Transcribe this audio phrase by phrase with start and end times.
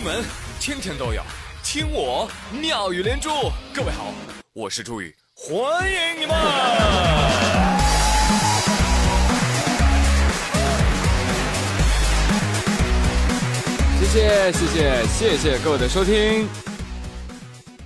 [0.00, 0.24] 新闻
[0.58, 1.22] 天天都有，
[1.62, 2.26] 听我
[2.58, 3.28] 妙语连珠。
[3.74, 4.06] 各位好，
[4.54, 5.60] 我是朱宇，欢
[5.92, 6.34] 迎你们！
[14.00, 16.48] 谢谢谢谢谢谢各位的收听。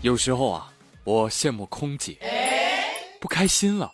[0.03, 0.69] 有时候啊，
[1.03, 2.17] 我羡慕空姐，
[3.21, 3.91] 不开心了，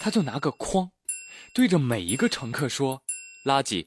[0.00, 0.88] 她就拿个筐，
[1.54, 3.02] 对着每一个乘客说
[3.44, 3.86] ：“垃圾。”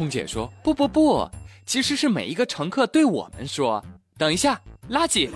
[0.00, 1.30] 空姐说：“不不不，
[1.66, 3.84] 其实是每一个乘客对我们说。
[4.16, 5.28] 等一下，垃圾。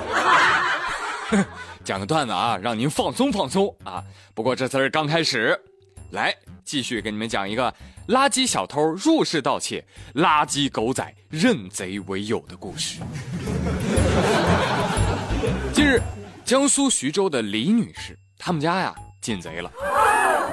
[1.84, 4.02] 讲个段子啊，让您放松放松啊。
[4.34, 5.54] 不过这次是刚开始，
[6.12, 7.70] 来继续给你们讲一个
[8.08, 13.02] 垃圾小偷入室盗窃，垃圾狗仔认贼为友的故事。
[15.74, 16.00] 近日，
[16.42, 19.70] 江苏徐州的李女士，他们家呀进贼了，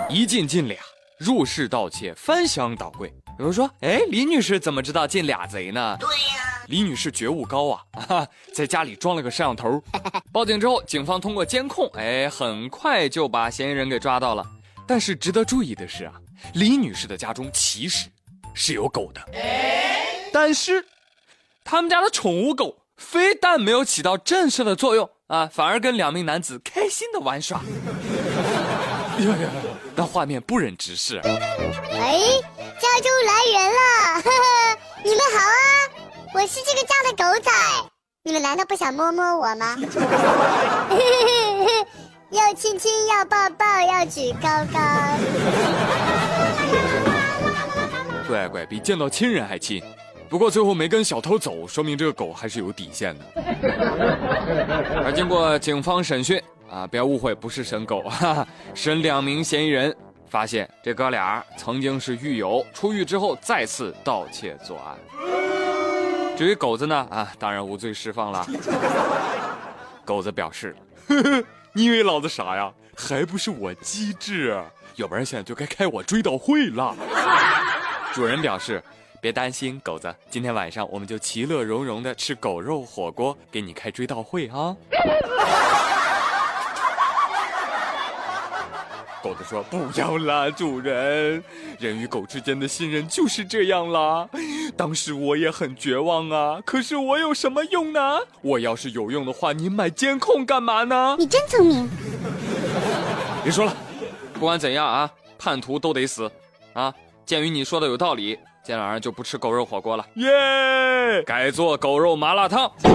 [0.09, 0.77] 一进进俩，
[1.17, 3.09] 入室盗窃，翻箱倒柜。”
[3.39, 9.81] 有人说：“哎，李女士怎么知道进俩贼呢？”对呀，李女士觉悟高啊，在家里装了个摄像头。
[10.31, 14.45] 报警之后，警方通过监控，哎，很快就把嫌疑人给抓到了。
[14.87, 16.13] 但是值得注意的是啊，
[16.53, 18.07] 李女士的家中其实
[18.53, 19.21] 是有狗的，
[20.31, 20.85] 但是
[21.63, 27.61] 他们家的宠物狗非但没有起到震慑的作用啊，反而跟两名男子开心的玩耍。
[29.19, 29.49] 呀呀，
[29.95, 31.19] 那画面不忍直视。
[31.23, 32.60] 喂。
[32.81, 33.77] 家中来人了，
[34.23, 35.53] 呵呵，你们好啊！
[36.33, 37.51] 我是这个家的狗仔，
[38.23, 39.77] 你们难道不想摸摸我吗？
[42.31, 44.79] 要亲亲，要抱抱，要举高高。
[48.27, 49.79] 乖乖，比见到亲人还亲。
[50.27, 53.25] 不过最后没跟小偷走，说明这个狗还是有底线的。
[55.05, 59.95] 而经过警方审讯啊，不要误会，不是审狗，哈哈，审两名嫌疑人。
[60.31, 64.97] 发现这哥俩曾经是狱友，出狱之后再次盗窃作案。
[66.37, 67.05] 至于狗子呢？
[67.11, 68.47] 啊，当然无罪释放了。
[70.05, 70.73] 狗子表示
[71.09, 71.43] ：“呵呵，
[71.73, 72.71] 你以为老子傻呀？
[72.95, 74.57] 还不是我机智，
[74.95, 76.95] 要不然现在就该开我追悼会了。”
[78.15, 78.81] 主人表示
[79.19, 84.73] ：“别担心，狗子，今天晚上我们就其乐融融的吃狗肉火锅，给你开追悼会啊。”
[89.21, 91.43] 狗子说：“不要啦，主人，
[91.79, 94.27] 人与狗之间的信任就是这样啦。
[94.75, 98.19] 当时我也很绝望啊，可是我有什么用呢？
[98.41, 101.15] 我要是有用的话，你买监控干嘛呢？
[101.19, 101.89] 你真聪明。
[103.43, 103.75] 别说了，
[104.33, 106.29] 不管怎样啊，叛徒都得死
[106.73, 106.93] 啊！
[107.25, 111.21] 鉴于你说的有道理，今天晚上就不吃狗肉火锅了，耶！
[111.23, 112.71] 改做狗肉麻辣烫。
[112.81, 112.91] 真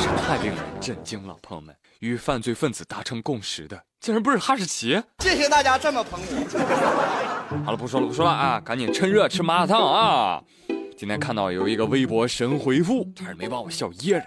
[0.00, 5.02] 是太令人震惊了，朋友们，与犯罪分子达成共识的。”竟然不是哈士奇！
[5.18, 7.62] 谢谢大家这么捧我。
[7.66, 8.58] 好了，不说了，不说了啊！
[8.64, 10.42] 赶紧趁热吃麻辣烫啊！
[10.96, 14.26] 今天看到有一个微博神回复，差点没把我笑噎着。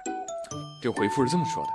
[0.81, 1.69] 这回复是这么说的：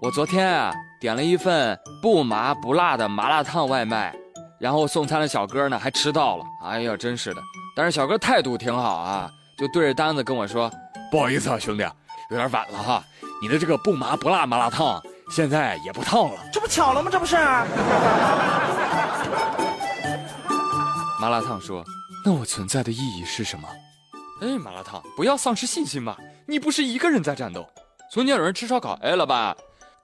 [0.00, 4.14] 我昨天啊点了一份不麻不辣的麻辣烫外卖，
[4.58, 6.44] 然后送餐的小哥呢还迟到了。
[6.64, 7.42] 哎呀，真是的！
[7.76, 10.70] 但是小哥态度挺好啊，就对着单子跟我说
[11.12, 11.82] ：“不好意思啊，兄弟，
[12.30, 13.04] 有点晚了哈，
[13.42, 17.10] 你的这个不麻不辣麻辣烫。”现在也不烫了，这不巧了吗？
[17.10, 17.36] 这不是。
[21.20, 21.84] 麻辣烫说
[22.24, 23.66] ：“那我存在的意义是什么？”
[24.42, 26.16] 哎，麻辣烫，不要丧失信心嘛！
[26.46, 27.66] 你不是一个人在战斗。
[28.10, 29.56] 昨天有人吃烧烤，哎，老板，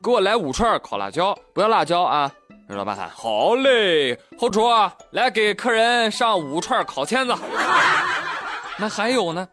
[0.03, 2.31] 给我来五串烤辣椒，不要辣椒啊！
[2.69, 4.63] 老板喊：“好嘞。”后厨
[5.11, 7.35] 来给客人上五串烤签子。
[8.79, 9.47] 那还有呢？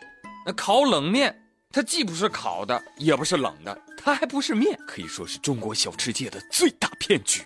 [0.45, 1.35] 那烤冷面，
[1.77, 3.77] 它既不是烤的，也不是冷的。
[3.95, 7.45] 它还不是面，可以说是中国小吃界的最大骗局。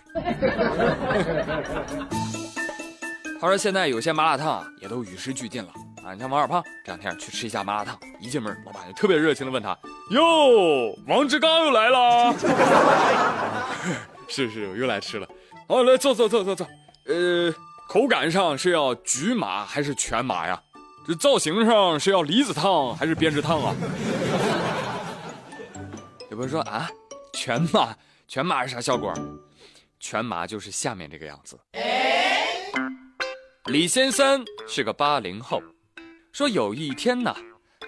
[3.38, 5.68] 他说现在有些麻辣烫啊也都与时俱进了
[6.02, 6.14] 啊！
[6.14, 9.78] 你像王小胖这两天去吃一下麻辣烫，一进门老板就特别热情的问他
[10.12, 12.34] ：“哟，王志刚又来了。”
[14.28, 15.28] 是是，我又来吃了。
[15.68, 16.66] 好，来坐坐坐坐坐。
[17.04, 17.54] 呃，
[17.86, 20.58] 口感上是要局麻还是全麻呀？
[21.04, 23.74] 这造型上是要离子烫还是编织烫啊？
[26.30, 26.88] 有朋友说啊，
[27.32, 27.94] 全麻，
[28.28, 29.12] 全麻是啥效果？
[29.98, 31.58] 全麻就是下面这个样子。
[33.66, 35.60] 李先生是个八零后，
[36.32, 37.34] 说有一天呢，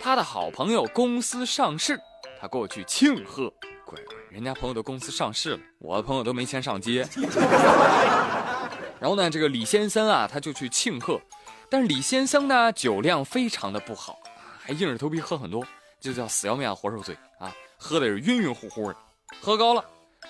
[0.01, 1.99] 他的好朋友公司上市，
[2.41, 3.49] 他过去庆贺。
[3.85, 7.07] 乖乖，人家朋友的公司上市了，我的朋友都没钱上街。
[9.01, 11.21] 然后呢，这个李先生啊，他就去庆贺，
[11.71, 14.19] 但是李先生呢，酒量非常的不好，
[14.59, 15.67] 还硬着头皮喝很多，
[16.01, 17.55] 就叫死要面活受罪啊。
[17.77, 18.97] 喝的是晕晕乎乎的，
[19.41, 19.85] 喝高了，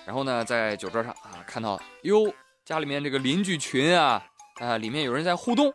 [0.05, 2.33] 然后呢，在酒桌上啊，看到哟，
[2.65, 5.73] 家里面这个邻居群啊，啊，里面有人在互动，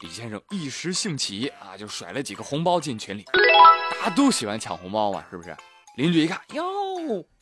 [0.00, 3.24] 李先生一时兴起啊，就甩了几个红包进群里。
[4.00, 5.56] 大家都喜欢抢红包嘛，是不是？
[5.96, 6.64] 邻居一看，哟，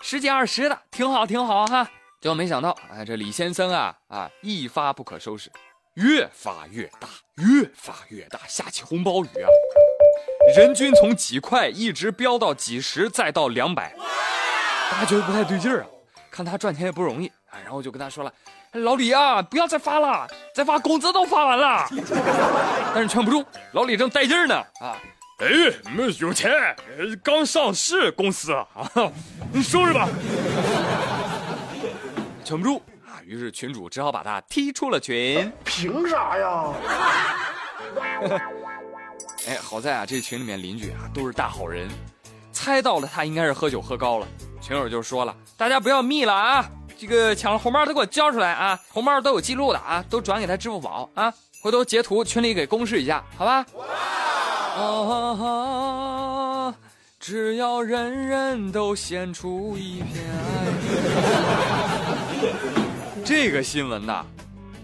[0.01, 1.85] 十几二十的，挺好，挺好哈。
[2.19, 5.51] 结果没想到，哎，这李先生啊啊，一发不可收拾，
[5.97, 9.49] 越发越大，越发越大，下起红包雨啊！
[10.55, 13.95] 人均从几块一直飙到几十，再到两百，
[14.91, 15.87] 大家觉得不太对劲儿啊。
[16.31, 18.31] 看他赚钱也不容易啊，然后就跟他说了
[18.85, 21.89] ：“老李啊，不要再发了，再发工资都发完了。”
[22.95, 24.99] 但是劝不住，老李正带劲儿呢啊！
[25.39, 25.47] 哎，
[25.97, 26.77] 没有钱，
[27.25, 28.69] 刚上市公司啊，
[29.51, 30.07] 你收拾吧。
[32.45, 32.96] 劝不住啊，
[33.27, 35.53] 于是群主只好把他踢出了群。
[35.65, 36.73] 凭啥呀？
[39.49, 41.91] 哎，好在啊，这群里面邻居啊都是大好人，
[42.53, 44.29] 猜到了他应该是喝酒喝高了。
[44.61, 53.67] 群友就说了：“大家不要密了啊，这个抢了红包都给我交出来啊，红包都有记录的啊，都转给他支付宝啊，回头截图群里给公示一下，好吧？”
[54.79, 56.75] 啊，
[57.19, 61.16] 只要人人都献出一片爱。
[63.27, 64.25] 这个新闻呐，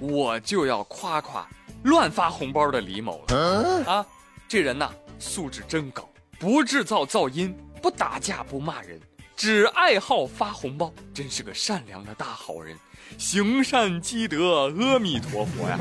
[0.01, 1.49] 我就要夸夸
[1.85, 4.05] 乱发红包的李某了啊！
[4.49, 4.91] 这人呐，
[5.21, 6.11] 素质真高，
[6.41, 9.01] 不制造噪音，不打架，不骂人。
[9.37, 12.77] 只爱好发红包，真是个善良的大好人，
[13.17, 15.79] 行善积德，阿弥陀佛呀！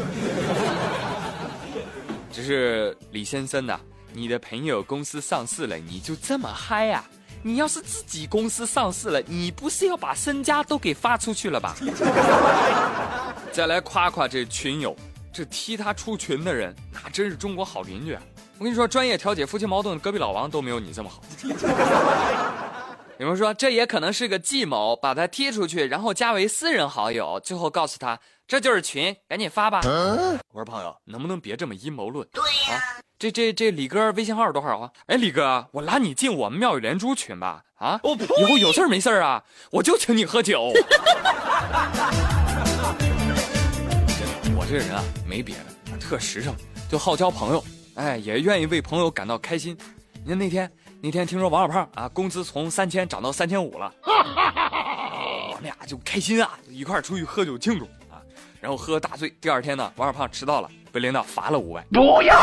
[2.32, 3.80] 只是李先生呐，
[4.14, 7.04] 你的朋友公司上市了，你就这么嗨呀？
[7.44, 11.76] 你要是自己公司上市了，你不是要把身家都给发出去了吧？
[13.52, 14.96] 再来夸夸这群友，
[15.34, 18.18] 这踢他出群的人，那真是中国好邻居！
[18.58, 21.24] 我跟你说，专业调解夫妻矛盾隔壁老王都没有你这么好。
[23.22, 29.82] 有人说这也可能是个计谋，把他踢出去，然后加为私人好友，最后告诉他这就是群，赶紧发吧。
[29.86, 32.28] 我说朋友，能不能别这么阴谋论？
[32.32, 32.82] 对呀，
[33.20, 34.90] 这这这李哥微信号是多少啊？
[35.06, 37.62] 哎，李哥，我拉你进我们妙语连珠群吧。
[37.76, 38.00] 啊，
[38.40, 40.72] 以后有事没事啊，我就请你喝酒。
[44.58, 45.66] 我这人啊，没别的，
[46.00, 46.56] 特实诚，
[46.90, 47.64] 就好交朋友，
[47.94, 49.78] 哎，也愿意为朋友感到开心。
[50.24, 50.68] 你看那天。
[51.04, 58.22] 那天听说王小胖啊，工资从三千涨到三千五了， 我们俩就开心啊，一块出去喝酒庆祝啊，
[58.60, 59.28] 然后喝大醉。
[59.42, 61.84] 第二天呢，王小胖迟到了，被领导罚了五万。
[61.92, 62.40] 不要！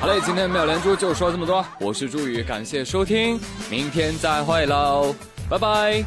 [0.00, 3.38] 好嘞，今天妙连珠就说这么多，我是朱宇，感谢收听，
[3.70, 5.14] 明天再会喽，
[5.48, 6.04] 拜拜。